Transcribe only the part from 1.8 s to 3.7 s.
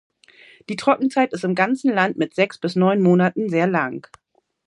Land mit sechs bis neun Monaten sehr